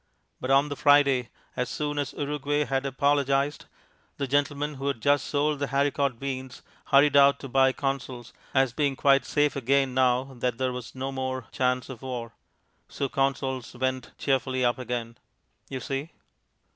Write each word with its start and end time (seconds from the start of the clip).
But 0.39 0.49
on 0.49 0.69
the 0.69 0.75
Friday, 0.75 1.29
as 1.55 1.69
soon 1.69 1.99
as 1.99 2.13
Uruguay 2.13 2.63
had 2.65 2.87
apologized, 2.87 3.65
the 4.17 4.25
gentlemen 4.25 4.73
who 4.73 4.87
had 4.87 4.99
just 4.99 5.27
sold 5.27 5.59
the 5.59 5.67
Haricot 5.67 6.17
Beans 6.17 6.63
hurried 6.85 7.15
out 7.15 7.39
to 7.41 7.47
buy 7.47 7.71
Consols, 7.71 8.33
as 8.51 8.73
being 8.73 8.95
quite 8.95 9.25
safe 9.25 9.55
again 9.55 9.93
now 9.93 10.23
that 10.39 10.57
there 10.57 10.73
was 10.73 10.95
no 10.95 11.11
more 11.11 11.45
chance 11.51 11.87
of 11.87 12.01
war. 12.01 12.33
So 12.89 13.09
Consols 13.09 13.75
went 13.75 14.17
cheerfully 14.17 14.65
up 14.65 14.79
again. 14.79 15.19
You 15.69 15.79
see? 15.79 16.09